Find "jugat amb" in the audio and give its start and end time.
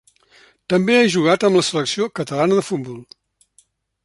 1.17-1.59